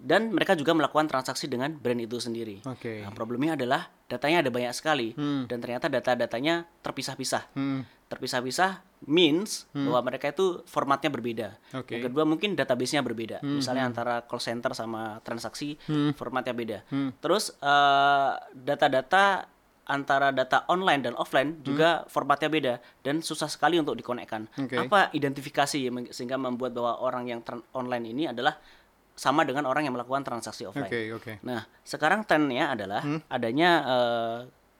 dan 0.00 0.33
mereka 0.33 0.57
juga 0.57 0.73
melakukan 0.73 1.07
transaksi 1.07 1.45
dengan 1.45 1.76
brand 1.76 2.00
itu 2.00 2.16
sendiri. 2.16 2.64
Oke. 2.64 3.04
Nah, 3.04 3.12
problemnya 3.12 3.52
adalah 3.54 3.92
datanya 4.09 4.40
ada 4.42 4.50
banyak 4.50 4.73
sekali 4.73 5.12
dan 5.47 5.59
ternyata 5.61 5.87
data-datanya 5.92 6.64
terpisah-pisah. 6.80 7.52
Hmm. 7.52 7.85
Terpisah-pisah 8.11 8.83
means 9.07 9.71
bahwa 9.71 10.11
mereka 10.11 10.33
itu 10.33 10.66
formatnya 10.66 11.12
berbeda. 11.14 11.49
Oke. 11.78 11.95
Yang 11.95 12.11
kedua 12.11 12.25
mungkin 12.26 12.59
database-nya 12.59 13.04
berbeda. 13.04 13.38
Misalnya 13.45 13.87
antara 13.87 14.25
call 14.26 14.42
center 14.42 14.73
sama 14.75 15.23
transaksi 15.23 15.78
formatnya 16.16 16.57
beda. 16.57 16.78
Terus 17.23 17.54
eh, 17.61 18.33
data-data 18.57 19.47
antara 19.90 20.30
data 20.30 20.62
online 20.71 21.11
dan 21.11 21.14
offline 21.19 21.59
juga 21.66 22.07
formatnya 22.07 22.47
beda 22.47 22.75
dan 23.02 23.19
susah 23.21 23.50
sekali 23.50 23.75
untuk 23.76 23.99
dikonekkan. 23.99 24.47
Oke. 24.54 24.78
Apa 24.78 25.11
identifikasi 25.11 25.90
sehingga 26.14 26.38
membuat 26.38 26.73
bahwa 26.73 27.02
orang 27.02 27.26
yang 27.26 27.40
online 27.75 28.07
ini 28.14 28.25
adalah 28.30 28.54
sama 29.21 29.45
dengan 29.45 29.69
orang 29.69 29.85
yang 29.85 29.93
melakukan 29.93 30.25
transaksi 30.25 30.65
offline. 30.65 30.89
Oke, 30.89 31.12
oke. 31.12 31.33
Nah, 31.45 31.69
sekarang 31.85 32.25
trennya 32.25 32.73
adalah 32.73 33.05
adanya 33.29 33.71
eh, 33.85 34.39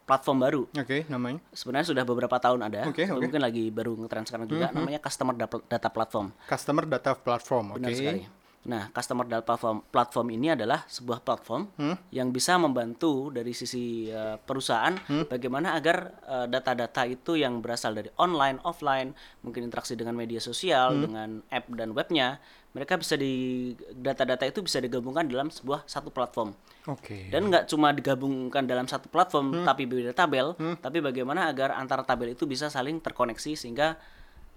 platform 0.09 0.39
baru. 0.41 0.63
Oke, 0.73 1.05
namanya. 1.13 1.45
Sebenarnya 1.53 1.93
sudah 1.93 2.05
beberapa 2.09 2.41
tahun 2.41 2.65
ada, 2.65 2.89
Oke, 2.89 3.05
tapi 3.05 3.21
oke. 3.21 3.29
mungkin 3.29 3.43
lagi 3.45 3.69
baru 3.69 4.01
ngetren 4.01 4.25
sekarang 4.25 4.49
juga. 4.49 4.73
Namanya 4.73 4.97
customer 5.05 5.37
data, 5.69 5.89
platform. 5.93 6.33
Customer 6.49 6.85
data 6.89 7.13
platform, 7.13 7.77
oke. 7.77 7.85
Benar 7.85 7.93
sekali. 7.93 8.40
Nah, 8.61 8.93
customer 8.93 9.25
data 9.25 9.41
platform 9.41 9.81
platform 9.89 10.37
ini 10.37 10.53
adalah 10.53 10.85
sebuah 10.85 11.25
platform 11.25 11.73
yang 12.13 12.29
bisa 12.29 12.61
membantu 12.61 13.33
dari 13.33 13.57
sisi 13.57 14.13
eh, 14.13 14.37
perusahaan 14.37 14.93
bagaimana 15.33 15.73
agar 15.81 16.13
eh, 16.29 16.47
data-data 16.53 17.09
itu 17.09 17.41
yang 17.41 17.65
berasal 17.65 17.97
dari 17.97 18.13
online, 18.21 18.61
offline, 18.69 19.17
mungkin 19.41 19.65
interaksi 19.65 19.97
dengan 19.97 20.13
media 20.13 20.45
sosial, 20.45 20.93
dengan 21.09 21.41
app 21.49 21.73
dan 21.73 21.97
webnya, 21.97 22.37
mereka 22.77 23.01
bisa 23.01 23.17
di 23.17 23.73
data-data 23.97 24.45
itu 24.45 24.61
bisa 24.61 24.77
digabungkan 24.77 25.25
dalam 25.25 25.49
sebuah 25.49 25.89
satu 25.89 26.13
platform. 26.13 26.53
Oke. 26.85 27.33
Dan 27.33 27.49
nggak 27.49 27.65
cuma 27.65 27.97
digabungkan 27.97 28.69
dalam 28.69 28.85
satu 28.85 29.09
platform 29.09 29.65
tapi 29.65 29.89
berbeda 29.89 30.13
tabel, 30.13 30.53
tapi 30.85 31.01
bagaimana 31.01 31.49
agar 31.49 31.81
antara 31.81 32.05
tabel 32.05 32.37
itu 32.37 32.45
bisa 32.45 32.69
saling 32.69 33.01
terkoneksi 33.01 33.57
sehingga 33.57 33.97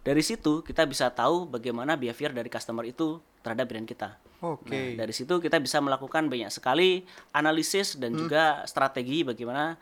dari 0.04 0.20
situ 0.20 0.60
kita 0.60 0.84
bisa 0.84 1.08
tahu 1.16 1.48
bagaimana 1.48 1.96
behavior 1.96 2.36
dari 2.36 2.52
customer 2.52 2.84
itu 2.84 3.24
terhadap 3.44 3.68
brand 3.68 3.84
kita. 3.84 4.16
Oke. 4.40 4.72
Nah, 4.72 5.04
dari 5.04 5.14
situ 5.14 5.38
kita 5.38 5.60
bisa 5.60 5.78
melakukan 5.78 6.28
banyak 6.28 6.48
sekali 6.48 7.04
analisis 7.32 7.96
dan 7.96 8.12
juga 8.14 8.64
strategi 8.64 9.22
bagaimana 9.22 9.76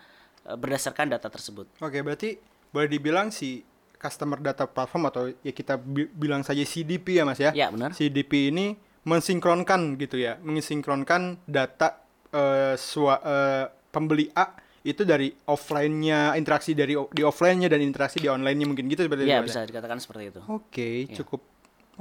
eh, 0.44 0.58
berdasarkan 0.58 1.14
data 1.14 1.30
tersebut. 1.30 1.70
Oke, 1.80 2.02
berarti 2.02 2.38
boleh 2.70 2.90
dibilang 2.90 3.30
si 3.30 3.62
customer 3.96 4.38
data 4.38 4.66
platform 4.66 5.04
atau 5.08 5.24
ya 5.30 5.52
kita 5.52 5.78
bi- 5.78 6.10
bilang 6.10 6.42
saja 6.42 6.62
CDP 6.62 7.22
ya 7.22 7.24
Mas 7.24 7.38
ya. 7.38 7.54
Ya, 7.54 7.70
benar. 7.70 7.94
CDP 7.94 8.50
ini 8.50 8.74
mensinkronkan 9.02 9.98
gitu 9.98 10.18
ya, 10.18 10.38
mensinkronkan 10.40 11.38
data 11.46 12.02
eh, 12.32 12.74
sua- 12.76 13.20
eh, 13.20 13.66
pembeli 13.92 14.32
A 14.34 14.56
itu 14.82 15.04
dari 15.04 15.30
offline-nya, 15.46 16.34
interaksi 16.34 16.72
dari 16.72 16.96
di 17.12 17.22
offline-nya 17.22 17.68
dan 17.68 17.84
interaksi 17.84 18.18
di 18.18 18.26
online-nya 18.26 18.66
mungkin 18.66 18.88
gitu 18.88 19.06
seperti 19.06 19.28
Ya, 19.28 19.38
itu, 19.38 19.46
Mas 19.46 19.54
bisa 19.54 19.62
dikatakan 19.68 19.98
seperti 20.00 20.24
itu. 20.32 20.40
Oke, 20.48 21.06
cukup 21.12 21.51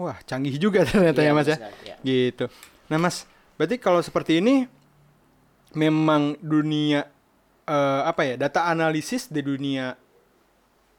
wah 0.00 0.18
canggih 0.24 0.56
juga 0.56 0.82
ternyata 0.88 1.20
Iya, 1.20 1.30
ya 1.30 1.36
Mas 1.36 1.48
ya. 1.48 1.58
ya. 1.84 1.96
Gitu. 2.00 2.48
Nah, 2.88 2.98
Mas, 2.98 3.28
berarti 3.54 3.76
kalau 3.76 4.00
seperti 4.00 4.40
ini 4.40 4.64
memang 5.72 6.34
dunia 6.40 7.06
eh, 7.64 8.00
apa 8.02 8.24
ya? 8.26 8.34
Data 8.36 8.66
analisis 8.66 9.30
di 9.30 9.40
dunia 9.40 9.94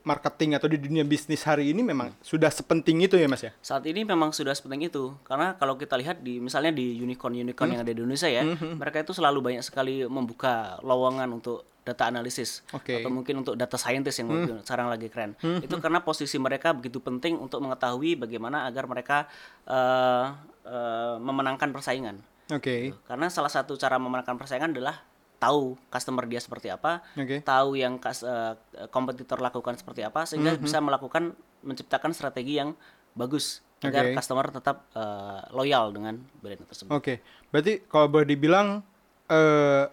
marketing 0.01 0.58
atau 0.58 0.65
di 0.65 0.81
dunia 0.81 1.05
bisnis 1.05 1.46
hari 1.46 1.70
ini 1.70 1.86
memang 1.86 2.13
sudah 2.20 2.50
sepenting 2.50 3.05
itu 3.05 3.15
ya, 3.15 3.29
Mas 3.29 3.46
ya? 3.46 3.51
Saat 3.62 3.86
ini 3.86 4.01
memang 4.01 4.34
sudah 4.34 4.51
sepenting 4.51 4.89
itu 4.89 5.13
karena 5.24 5.53
kalau 5.55 5.77
kita 5.77 5.93
lihat 5.96 6.22
di 6.22 6.41
misalnya 6.41 6.74
di 6.74 6.98
unicorn-unicorn 6.98 7.70
Hmm. 7.70 7.75
yang 7.77 7.81
ada 7.86 7.93
di 7.93 8.00
Indonesia 8.01 8.25
ya, 8.25 8.41
mereka 8.58 9.05
itu 9.05 9.13
selalu 9.13 9.39
banyak 9.39 9.63
sekali 9.63 10.03
membuka 10.05 10.81
lowongan 10.81 11.29
untuk 11.31 11.65
data 11.81 12.10
analisis. 12.10 12.62
Hmm. 12.70 12.77
atau 12.81 13.10
mungkin 13.10 13.41
untuk 13.41 13.58
data 13.58 13.74
scientist 13.74 14.22
yang 14.22 14.29
mungkin 14.29 14.62
sekarang 14.62 14.89
lagi 14.89 15.10
keren. 15.10 15.34
Itu 15.62 15.81
karena 15.81 16.01
posisi 16.01 16.38
mereka 16.38 16.74
begitu 16.74 17.01
penting 17.01 17.38
untuk 17.38 17.58
mengetahui 17.62 18.22
bagaimana 18.22 18.65
agar 18.70 18.86
mereka 18.86 19.25
eh, 19.65 20.25
eh, 20.65 21.15
memenangkan 21.17 21.70
persaingan. 21.74 22.22
Oke. 22.51 22.91
Karena 23.08 23.31
salah 23.31 23.50
satu 23.50 23.77
cara 23.77 23.96
memenangkan 23.96 24.36
persaingan 24.38 24.75
adalah 24.75 25.01
tahu 25.41 25.74
customer 25.89 26.29
dia 26.29 26.38
seperti 26.38 26.69
apa, 26.69 27.01
Oke. 27.17 27.41
tahu 27.41 27.74
yang 27.74 27.98
kas- 27.98 28.21
eh, 28.21 28.53
kompetitor 28.88 29.41
lakukan 29.41 29.74
seperti 29.74 30.05
apa, 30.05 30.24
sehingga 30.24 30.53
Mhm. 30.53 30.62
bisa 30.62 30.77
melakukan 30.77 31.33
menciptakan 31.65 32.13
strategi 32.13 32.62
yang 32.62 32.77
bagus 33.17 33.65
agar 33.81 34.13
Oke. 34.13 34.21
customer 34.21 34.45
tetap 34.48 34.86
eh, 34.93 35.41
loyal 35.50 35.89
dengan 35.89 36.21
brand 36.38 36.62
tersebut. 36.63 36.93
Oke. 36.93 37.25
Berarti 37.50 37.81
kalau 37.89 38.05
boleh 38.07 38.29
dibilang 38.29 38.86
eh 39.25 39.86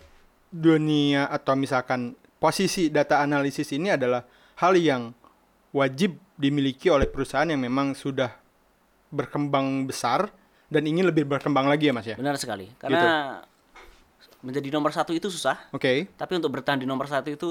dunia 0.48 1.28
atau 1.28 1.56
misalkan 1.56 2.12
posisi 2.36 2.88
data 2.88 3.20
analisis 3.20 3.68
ini 3.70 3.92
adalah 3.92 4.24
hal 4.56 4.76
yang 4.76 5.12
wajib 5.70 6.16
dimiliki 6.34 6.88
oleh 6.88 7.04
perusahaan 7.04 7.44
yang 7.44 7.60
memang 7.60 7.92
sudah 7.92 8.32
berkembang 9.08 9.84
besar 9.84 10.28
dan 10.68 10.84
ingin 10.84 11.08
lebih 11.08 11.24
berkembang 11.24 11.64
lagi 11.64 11.88
ya 11.88 11.94
Mas 11.96 12.04
ya. 12.04 12.16
Benar 12.16 12.36
sekali, 12.36 12.68
karena 12.76 13.40
menjadi 14.40 14.68
nomor 14.70 14.94
satu 14.94 15.10
itu 15.10 15.26
susah, 15.28 15.58
Oke, 15.74 16.06
tapi 16.14 16.32
untuk 16.38 16.54
bertahan 16.54 16.78
di 16.78 16.86
nomor 16.86 17.10
satu 17.10 17.28
itu 17.30 17.50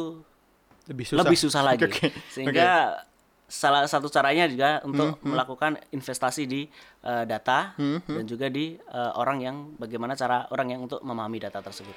lebih 0.88 1.06
susah. 1.06 1.20
lebih 1.20 1.38
susah 1.38 1.62
lagi. 1.64 1.84
Oke, 1.84 2.16
Sehingga 2.32 3.04
salah 3.48 3.88
satu 3.88 4.12
caranya 4.12 4.44
juga 4.48 4.84
untuk 4.84 5.24
melakukan 5.24 5.80
investasi 5.96 6.44
di 6.48 6.68
eh, 7.04 7.24
data 7.24 7.76
dan 8.04 8.24
juga 8.28 8.52
di 8.52 8.76
eh, 8.76 9.12
orang 9.16 9.38
yang 9.40 9.56
bagaimana 9.80 10.16
cara 10.16 10.48
orang 10.52 10.68
yang 10.76 10.82
untuk 10.84 11.00
memahami 11.04 11.40
data 11.40 11.64
tersebut. 11.64 11.96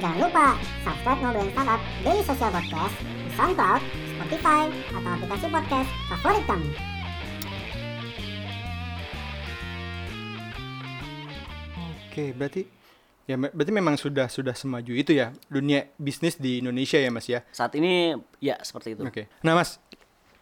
Jangan 0.00 0.16
lupa 0.16 0.56
subscribe 0.80 1.20
Ngobrolin 1.20 1.52
Startup 1.52 1.80
Daily 2.00 2.22
Social 2.24 2.50
Podcast 2.56 2.96
di 3.04 3.30
SoundCloud, 3.36 3.82
Spotify, 4.16 4.62
atau 4.96 5.10
aplikasi 5.12 5.46
podcast 5.52 5.90
favorit 6.08 6.44
kamu. 6.48 6.99
Oke, 12.10 12.34
berarti 12.34 12.66
ya 13.24 13.38
berarti 13.38 13.70
memang 13.70 13.94
sudah 13.94 14.26
sudah 14.26 14.50
semaju 14.52 14.90
itu 14.90 15.14
ya 15.14 15.30
dunia 15.46 15.86
bisnis 15.94 16.34
di 16.34 16.58
Indonesia 16.58 16.98
ya 16.98 17.10
Mas 17.14 17.30
ya. 17.30 17.46
Saat 17.54 17.78
ini 17.78 18.18
ya 18.42 18.58
seperti 18.58 18.98
itu. 18.98 19.06
Oke. 19.06 19.30
Nah, 19.46 19.54
Mas, 19.54 19.78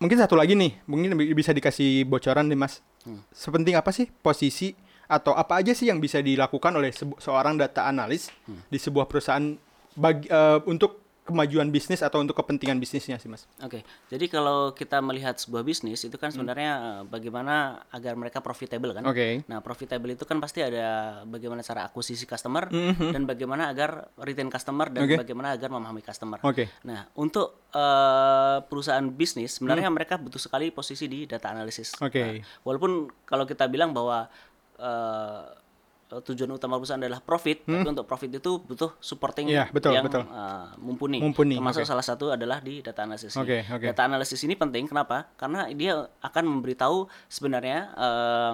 mungkin 0.00 0.16
satu 0.16 0.32
lagi 0.32 0.56
nih, 0.56 0.80
mungkin 0.88 1.12
bi- 1.12 1.36
bisa 1.36 1.52
dikasih 1.52 2.08
bocoran 2.08 2.48
nih, 2.48 2.56
Mas. 2.56 2.80
Sepenting 3.28 3.76
apa 3.76 3.92
sih 3.92 4.08
posisi 4.08 4.72
atau 5.04 5.32
apa 5.32 5.60
aja 5.60 5.72
sih 5.72 5.88
yang 5.88 6.00
bisa 6.00 6.20
dilakukan 6.20 6.72
oleh 6.72 6.92
seorang 7.18 7.56
data 7.56 7.84
analis 7.84 8.28
di 8.68 8.76
sebuah 8.76 9.04
perusahaan 9.04 9.56
bagi, 9.92 10.28
eh, 10.28 10.60
untuk 10.64 11.07
kemajuan 11.28 11.68
bisnis 11.68 12.00
atau 12.00 12.24
untuk 12.24 12.32
kepentingan 12.32 12.80
bisnisnya 12.80 13.20
sih, 13.20 13.28
Mas? 13.28 13.44
Oke, 13.60 13.84
jadi 14.08 14.24
kalau 14.32 14.72
kita 14.72 15.04
melihat 15.04 15.36
sebuah 15.36 15.60
bisnis 15.60 16.00
itu 16.08 16.16
kan 16.16 16.32
sebenarnya 16.32 16.72
eh, 16.80 17.02
bagaimana 17.04 17.84
agar 17.92 18.16
mereka 18.16 18.40
profitable 18.40 18.96
kan? 18.96 19.04
Oke. 19.04 19.44
Nah, 19.44 19.60
profitable 19.60 20.16
itu 20.16 20.24
kan 20.24 20.40
pasti 20.40 20.64
ada 20.64 21.20
bagaimana 21.28 21.60
cara 21.60 21.92
akuisisi 21.92 22.24
customer 22.24 22.72
dan 23.12 23.28
bagaimana 23.28 23.68
agar 23.68 24.08
retain 24.16 24.48
customer 24.48 24.88
dan 24.88 25.04
Oke. 25.04 25.20
bagaimana 25.20 25.52
agar 25.52 25.68
memahami 25.68 26.00
customer. 26.00 26.40
Oke. 26.40 26.72
Nah, 26.88 27.04
untuk 27.20 27.68
eh, 27.76 28.58
perusahaan 28.64 29.04
bisnis 29.04 29.60
sebenarnya 29.60 29.92
mereka 29.92 30.16
butuh 30.16 30.40
sekali 30.40 30.72
posisi 30.72 31.04
di 31.04 31.28
data 31.28 31.52
analisis. 31.52 31.92
Oke. 32.00 32.24
Nah, 32.24 32.32
walaupun 32.64 33.12
kalau 33.28 33.44
kita 33.44 33.68
bilang 33.68 33.92
bahwa 33.92 34.24
eh, 34.80 35.67
tujuan 36.08 36.48
utama 36.48 36.80
perusahaan 36.80 36.96
adalah 36.96 37.20
profit, 37.20 37.68
tapi 37.68 37.84
untuk 37.84 38.08
profit 38.08 38.32
itu 38.32 38.52
butuh 38.58 38.96
supporting 38.96 39.44
Hmm. 39.44 39.56
Iya, 39.60 39.64
betul, 39.68 39.92
yang 39.92 40.04
betul. 40.08 40.24
eh, 40.24 40.66
mumpuni. 40.80 41.20
Mumpuni, 41.20 41.60
Termasuk 41.60 41.84
oke. 41.84 41.90
salah 41.92 42.00
satu 42.00 42.32
adalah 42.32 42.64
di 42.64 42.80
data 42.80 43.04
analisis. 43.04 43.32
ini. 43.32 43.44
Oke, 43.44 43.58
oke. 43.68 43.86
Data 43.92 44.02
analisis 44.04 44.40
ini 44.40 44.56
penting 44.56 44.88
kenapa? 44.88 45.28
Karena 45.36 45.68
dia 45.68 46.08
akan 46.18 46.44
memberitahu 46.48 47.04
sebenarnya 47.28 47.78
eh, 47.92 48.52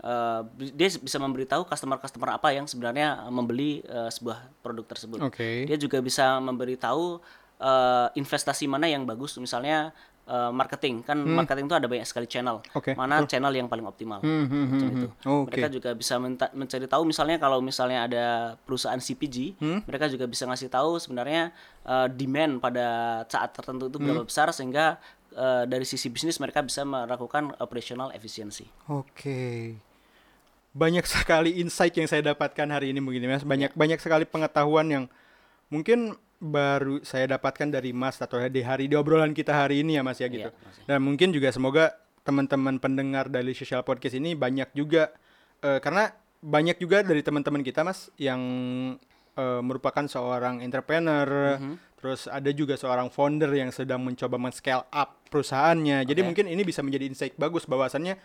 eh, 0.00 0.40
dia 0.76 0.88
bisa 0.92 1.16
memberitahu 1.16 1.64
customer-customer 1.64 2.36
apa 2.36 2.52
yang 2.52 2.68
sebenarnya 2.68 3.24
membeli 3.28 3.80
eh, 3.80 4.12
sebuah 4.12 4.60
produk 4.60 4.84
tersebut. 4.84 5.18
Oke. 5.24 5.64
Dia 5.64 5.80
juga 5.80 6.00
bisa 6.00 6.36
memberitahu 6.36 7.16
eh, 7.58 8.08
investasi 8.14 8.68
mana 8.68 8.88
yang 8.88 9.04
bagus, 9.04 9.36
misalnya 9.36 9.96
eh, 10.30 10.50
marketing 10.50 11.02
kan 11.02 11.18
marketing 11.18 11.66
itu 11.66 11.74
ada 11.74 11.84
banyak 11.84 12.06
sekali 12.06 12.24
channel. 12.24 12.62
Hmm. 12.62 12.78
Oke, 12.78 12.94
Mana 12.94 13.26
channel 13.26 13.50
yang 13.50 13.66
paling 13.66 13.82
optimal. 13.82 14.22
Hmm, 14.22 14.46
hmm, 14.46 14.64
Macam 14.64 14.86
hmm, 14.86 14.96
itu. 14.96 15.08
hmm. 15.10 15.26
Oke. 15.26 15.46
Mereka 15.50 15.68
juga 15.68 15.90
bisa 15.92 16.14
menta- 16.16 16.52
mencari 16.52 16.86
tahu 16.86 17.02
misalnya 17.04 17.36
kalau 17.36 17.58
misalnya 17.58 18.06
ada 18.06 18.24
perusahaan 18.60 18.96
CPG, 18.96 19.58
Hmm? 19.58 19.82
mereka 19.84 20.06
juga 20.06 20.24
bisa 20.24 20.46
ngasih 20.46 20.68
tahu 20.68 20.96
sebenarnya 20.96 21.50
eh, 21.82 22.06
demand 22.08 22.58
pada 22.58 22.86
saat 23.26 23.50
tertentu 23.50 23.86
itu 23.86 23.98
Hmm? 23.98 24.06
berapa 24.06 24.24
besar 24.24 24.48
sehingga 24.50 24.96
eh, 25.30 25.64
dari 25.64 25.82
sisi 25.82 26.06
bisnis 26.06 26.38
mereka 26.38 26.60
bisa 26.60 26.82
melakukan 26.82 27.50
operational 27.58 28.10
efficiency. 28.10 28.70
Oke. 28.86 29.74
Banyak 30.70 31.02
sekali 31.04 31.58
insight 31.58 31.92
yang 31.92 32.06
saya 32.06 32.22
dapatkan 32.24 32.66
hari 32.66 32.90
ini 32.90 33.02
begini 33.02 33.26
Mas. 33.26 33.42
Banyak 33.42 33.74
banyak 33.74 33.98
sekali 33.98 34.22
pengetahuan 34.22 34.86
yang 34.86 35.04
mungkin 35.66 36.14
baru 36.40 37.04
saya 37.04 37.36
dapatkan 37.36 37.68
dari 37.68 37.92
Mas 37.92 38.16
atau 38.16 38.40
di 38.40 38.64
hari 38.64 38.88
di 38.88 38.96
obrolan 38.96 39.36
kita 39.36 39.52
hari 39.52 39.84
ini 39.84 40.00
ya 40.00 40.02
Mas 40.02 40.18
ya 40.18 40.26
gitu. 40.26 40.48
Iya, 40.48 40.56
Mas. 40.64 40.76
Dan 40.88 40.98
mungkin 41.04 41.28
juga 41.30 41.52
semoga 41.52 41.92
teman-teman 42.24 42.80
pendengar 42.80 43.28
dari 43.28 43.52
Social 43.52 43.84
Podcast 43.84 44.16
ini 44.16 44.32
banyak 44.32 44.72
juga 44.72 45.12
eh, 45.60 45.78
karena 45.78 46.08
banyak 46.40 46.80
juga 46.80 47.04
dari 47.04 47.20
teman-teman 47.20 47.60
kita 47.60 47.84
Mas 47.84 48.08
yang 48.16 48.40
eh, 49.36 49.60
merupakan 49.60 50.08
seorang 50.08 50.64
entrepreneur, 50.64 51.60
terus 52.00 52.24
ada 52.24 52.48
juga 52.50 52.80
seorang 52.80 53.12
founder 53.12 53.52
yang 53.52 53.68
sedang 53.68 54.00
mencoba 54.00 54.40
men-scale 54.40 54.88
up 54.88 55.20
perusahaannya. 55.28 56.08
Jadi 56.08 56.20
Oke. 56.24 56.26
mungkin 56.32 56.46
ini 56.48 56.64
bisa 56.64 56.80
menjadi 56.80 57.04
insight 57.04 57.36
bagus 57.36 57.68
bahwasannya 57.68 58.16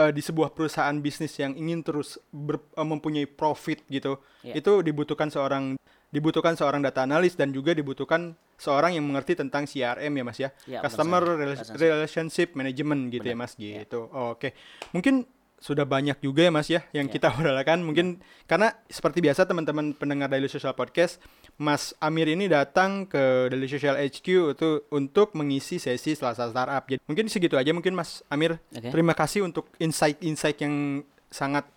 eh, 0.00 0.10
di 0.16 0.22
sebuah 0.24 0.56
perusahaan 0.56 0.96
bisnis 0.96 1.36
yang 1.36 1.52
ingin 1.52 1.84
terus 1.84 2.16
ber- 2.32 2.64
eh, 2.72 2.86
mempunyai 2.88 3.28
profit 3.28 3.84
gitu, 3.92 4.16
Iya. 4.40 4.64
itu 4.64 4.72
dibutuhkan 4.80 5.28
seorang 5.28 5.76
dibutuhkan 6.10 6.58
seorang 6.58 6.82
data 6.82 7.06
analis 7.06 7.38
dan 7.38 7.54
juga 7.54 7.70
dibutuhkan 7.70 8.34
seorang 8.58 8.98
yang 8.98 9.06
mengerti 9.06 9.38
tentang 9.38 9.64
CRM 9.64 10.10
ya 10.10 10.24
Mas 10.26 10.38
ya. 10.38 10.50
Iya, 10.66 10.82
benar 10.82 10.90
Customer 10.90 11.22
Relationship. 11.22 11.78
relationship 11.78 12.48
management 12.58 13.00
gitu 13.14 13.26
ya 13.30 13.36
Mas 13.38 13.52
gitu. 13.54 14.10
Oh, 14.10 14.34
Oke. 14.34 14.52
Mungkin 14.90 15.24
sudah 15.60 15.84
banyak 15.84 16.16
juga 16.24 16.48
ya 16.48 16.52
Mas 16.52 16.72
ya 16.72 16.80
yang 16.96 17.04
kita 17.06 17.28
obrolan 17.36 17.84
mungkin 17.84 18.24
karena 18.48 18.72
seperti 18.88 19.20
biasa 19.20 19.44
teman-teman 19.44 19.92
pendengar 19.92 20.32
Daily 20.32 20.48
Social 20.48 20.72
Podcast 20.72 21.20
Mas 21.60 21.92
Amir 22.00 22.32
ini 22.32 22.48
datang 22.48 23.04
ke 23.04 23.52
Daily 23.52 23.68
Social 23.68 24.00
HQ 24.00 24.56
itu 24.56 24.68
untuk 24.88 25.36
mengisi 25.36 25.76
sesi 25.76 26.16
Selasa 26.16 26.48
Startup. 26.48 26.80
Jadi 26.88 27.04
mungkin 27.04 27.28
segitu 27.28 27.60
aja 27.60 27.76
mungkin 27.76 27.92
Mas 27.92 28.24
Amir. 28.32 28.56
Oke. 28.72 28.88
Terima 28.88 29.12
kasih 29.12 29.44
untuk 29.44 29.68
insight-insight 29.76 30.64
yang 30.64 31.04
sangat 31.28 31.68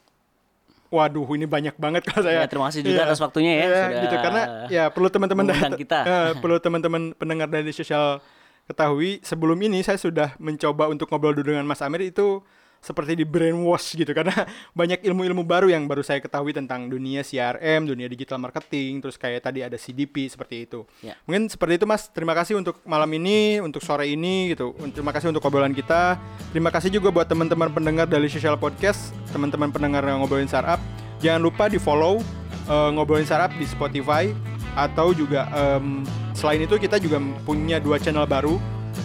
Waduh, 0.93 1.25
ini 1.33 1.45
banyak 1.45 1.73
banget 1.75 2.05
kalau 2.05 2.21
saya. 2.23 2.37
Ya, 2.37 2.45
terima 2.45 2.69
kasih 2.69 2.85
juga 2.85 2.93
Iya. 2.95 3.05
atas 3.09 3.17
waktunya 3.17 3.51
ya, 3.51 3.57
Iya, 3.57 3.73
sudah 3.81 3.99
gitu 3.99 4.15
karena 4.19 4.41
ya 4.69 4.83
perlu 4.87 5.09
teman-teman 5.09 5.49
kita. 5.73 5.99
eh, 6.05 6.31
perlu 6.41 6.57
teman-teman 6.59 7.01
pendengar 7.13 7.49
dari 7.49 7.73
sosial 7.73 8.21
ketahui 8.63 9.17
sebelum 9.21 9.57
ini 9.57 9.81
saya 9.81 9.97
sudah 9.97 10.37
mencoba 10.37 10.87
untuk 10.87 11.09
ngobrol 11.09 11.33
dulu 11.33 11.51
dengan 11.51 11.65
Mas 11.65 11.81
Amir 11.81 12.05
itu 12.05 12.45
seperti 12.83 13.15
di 13.15 13.23
brainwash 13.23 13.95
gitu 13.95 14.11
karena 14.11 14.43
banyak 14.79 14.99
ilmu-ilmu 15.07 15.47
baru 15.47 15.71
yang 15.71 15.87
baru 15.87 16.03
saya 16.03 16.19
ketahui 16.19 16.51
tentang 16.51 16.91
dunia 16.91 17.23
CRM, 17.23 17.87
dunia 17.87 18.11
digital 18.11 18.37
marketing, 18.43 18.99
terus 18.99 19.15
kayak 19.15 19.47
tadi 19.47 19.63
ada 19.63 19.79
CDP 19.79 20.27
seperti 20.27 20.67
itu. 20.67 20.83
Ya. 20.99 21.15
Mungkin 21.23 21.47
seperti 21.47 21.79
itu 21.79 21.87
Mas. 21.87 22.11
Terima 22.11 22.35
kasih 22.35 22.59
untuk 22.59 22.83
malam 22.83 23.07
ini, 23.15 23.63
untuk 23.63 23.79
sore 23.79 24.11
ini 24.11 24.51
gitu. 24.51 24.75
Terima 24.91 25.15
kasih 25.15 25.31
untuk 25.31 25.41
obrolan 25.47 25.71
kita. 25.71 26.19
Terima 26.51 26.67
kasih 26.67 26.91
juga 26.91 27.07
buat 27.09 27.25
teman-teman 27.25 27.71
pendengar 27.71 28.05
dari 28.05 28.27
Social 28.27 28.59
Podcast, 28.59 29.15
teman-teman 29.31 29.71
pendengar 29.71 30.03
yang 30.03 30.19
ngobrolin 30.19 30.51
startup. 30.51 30.83
Jangan 31.23 31.39
lupa 31.39 31.71
di 31.71 31.79
follow 31.79 32.19
eh, 32.67 32.89
ngobrolin 32.91 33.23
startup 33.23 33.55
di 33.55 33.63
Spotify 33.63 34.27
atau 34.73 35.13
juga 35.13 35.45
em, 35.53 36.01
selain 36.33 36.65
itu 36.65 36.75
kita 36.81 36.97
juga 36.97 37.21
punya 37.45 37.77
dua 37.77 38.01
channel 38.01 38.25
baru 38.25 38.57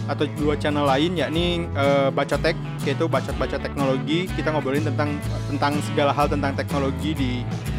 atau 0.08 0.24
dua 0.40 0.56
channel 0.56 0.88
lain 0.88 1.14
yakni 1.14 1.68
eh, 1.76 2.08
Bacotek 2.08 2.56
yaitu 2.88 3.04
bacot-bacot 3.06 3.60
teknologi 3.60 4.26
kita 4.32 4.50
ngobrolin 4.50 4.82
tentang 4.82 5.20
tentang 5.52 5.76
segala 5.84 6.16
hal 6.16 6.26
tentang 6.26 6.56
teknologi 6.56 7.12
di 7.12 7.32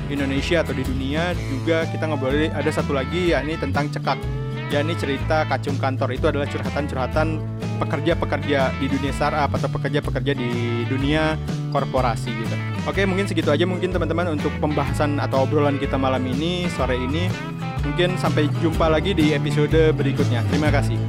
Indonesia 0.09 0.61
atau 0.61 0.73
di 0.73 0.85
dunia 0.85 1.33
juga 1.37 1.85
kita 1.89 2.09
ngobrolin 2.09 2.53
ada 2.53 2.69
satu 2.69 2.93
lagi 2.93 3.33
yakni 3.33 3.57
tentang 3.57 3.89
cekak 3.89 4.17
yakni 4.69 4.93
cerita 4.97 5.49
kacung 5.49 5.77
kantor 5.81 6.13
itu 6.13 6.25
adalah 6.29 6.45
curhatan-curhatan 6.45 7.41
pekerja-pekerja 7.81 8.69
di 8.77 8.85
dunia 8.85 9.11
startup 9.15 9.49
atau 9.57 9.69
pekerja-pekerja 9.71 10.33
di 10.37 10.83
dunia 10.85 11.33
korporasi 11.73 12.29
gitu. 12.29 12.55
Oke, 12.85 13.05
mungkin 13.05 13.25
segitu 13.25 13.49
aja 13.49 13.65
mungkin 13.65 13.89
teman-teman 13.89 14.37
untuk 14.37 14.53
pembahasan 14.61 15.17
atau 15.17 15.45
obrolan 15.45 15.81
kita 15.81 15.97
malam 15.97 16.21
ini 16.25 16.69
sore 16.73 16.97
ini. 16.99 17.29
Mungkin 17.79 18.19
sampai 18.19 18.51
jumpa 18.59 18.91
lagi 18.91 19.15
di 19.15 19.31
episode 19.31 19.95
berikutnya. 19.95 20.43
Terima 20.51 20.69
kasih. 20.69 21.08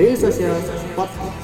Social 0.00 0.56
Podcast. 0.96 1.39